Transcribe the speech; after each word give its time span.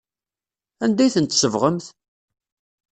Anda 0.83 1.01
ay 1.03 1.11
ten-tsebɣemt? 1.15 1.85